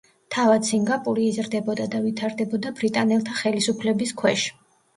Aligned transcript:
თავად 0.35 0.63
სინგაპური 0.69 1.25
იზრდებოდა 1.33 1.85
და 1.93 2.01
ვითარდებოდა 2.07 2.73
ბრიტანელთა 2.81 3.39
ხელისუფლების 3.45 4.19
ქვეშ. 4.25 4.51